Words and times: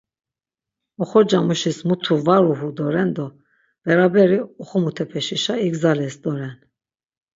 Oxorcamuşis 1.01 1.79
mutu 1.87 2.15
var 2.25 2.43
uhu 2.51 2.67
doren 2.77 3.09
do 3.15 3.27
beraberi 3.85 4.39
oxo 4.61 4.77
mutepeşişa 4.83 5.55
igzales 5.67 6.15
doren. 6.23 6.55